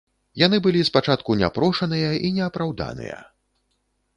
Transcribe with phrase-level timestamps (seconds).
[0.41, 3.21] Яны былі спачатку няпрошаныя і неапраўданыя.